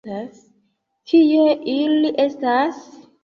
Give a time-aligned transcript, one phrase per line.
[1.11, 1.43] Kie
[1.75, 2.81] ili estas?